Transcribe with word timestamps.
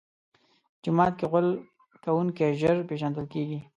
جومات 0.83 1.13
کې 1.19 1.25
غول 1.31 1.47
کوونکی 2.03 2.47
ژر 2.59 2.77
پېژندل 2.89 3.25
کېږي. 3.33 3.59